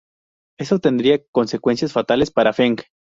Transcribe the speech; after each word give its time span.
Esto 0.59 0.79
tendría 0.79 1.23
consecuencias 1.31 1.91
fatales 1.93 2.31
para 2.31 2.53
Feng. 2.53 2.77